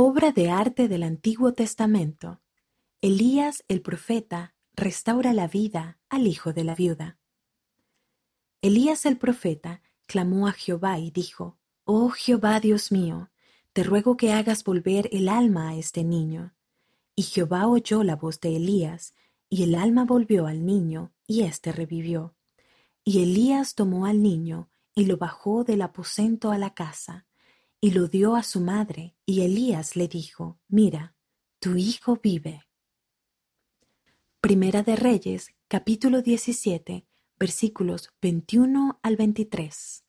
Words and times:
Obra 0.00 0.30
de 0.30 0.48
arte 0.48 0.86
del 0.86 1.02
Antiguo 1.02 1.54
Testamento. 1.54 2.40
Elías 3.00 3.64
el 3.66 3.82
profeta 3.82 4.54
restaura 4.76 5.32
la 5.32 5.48
vida 5.48 5.98
al 6.08 6.28
hijo 6.28 6.52
de 6.52 6.62
la 6.62 6.76
viuda. 6.76 7.18
Elías 8.62 9.06
el 9.06 9.18
profeta 9.18 9.82
clamó 10.06 10.46
a 10.46 10.52
Jehová 10.52 11.00
y 11.00 11.10
dijo, 11.10 11.58
Oh 11.82 12.10
Jehová 12.10 12.60
Dios 12.60 12.92
mío, 12.92 13.32
te 13.72 13.82
ruego 13.82 14.16
que 14.16 14.32
hagas 14.32 14.62
volver 14.62 15.08
el 15.10 15.28
alma 15.28 15.70
a 15.70 15.74
este 15.74 16.04
niño. 16.04 16.54
Y 17.16 17.24
Jehová 17.24 17.66
oyó 17.66 18.04
la 18.04 18.14
voz 18.14 18.38
de 18.38 18.54
Elías, 18.54 19.16
y 19.50 19.64
el 19.64 19.74
alma 19.74 20.04
volvió 20.04 20.46
al 20.46 20.64
niño, 20.64 21.12
y 21.26 21.42
éste 21.42 21.72
revivió. 21.72 22.36
Y 23.02 23.24
Elías 23.24 23.74
tomó 23.74 24.06
al 24.06 24.22
niño, 24.22 24.70
y 24.94 25.06
lo 25.06 25.16
bajó 25.16 25.64
del 25.64 25.82
aposento 25.82 26.52
a 26.52 26.58
la 26.58 26.72
casa, 26.72 27.26
y 27.80 27.92
lo 27.92 28.08
dio 28.08 28.34
a 28.34 28.42
su 28.42 28.60
madre, 28.60 29.14
y 29.24 29.42
Elías 29.42 29.94
le 29.94 30.08
dijo, 30.08 30.58
Mira, 30.68 31.14
tu 31.60 31.76
hijo 31.76 32.18
vive. 32.22 32.64
Primera 34.40 34.82
de 34.82 34.96
Reyes, 34.96 35.54
capítulo 35.68 36.22
17, 36.22 37.06
versículos 37.38 38.10
21 38.20 38.98
al 39.02 39.16
23. 39.16 40.04